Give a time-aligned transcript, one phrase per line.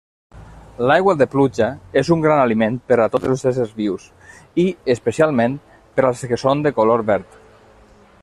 [0.91, 1.67] L'aigua de pluja
[2.01, 4.07] és un gran aliment per a tots els éssers vius
[4.63, 5.59] i, especialment,
[5.99, 7.37] per als que són de color verd.